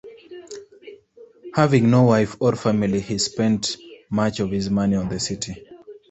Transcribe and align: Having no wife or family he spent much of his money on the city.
Having 1.53 1.91
no 1.91 2.01
wife 2.01 2.35
or 2.39 2.55
family 2.55 3.01
he 3.01 3.19
spent 3.19 3.77
much 4.09 4.39
of 4.39 4.49
his 4.49 4.67
money 4.67 4.95
on 4.95 5.09
the 5.09 5.19
city. 5.19 5.63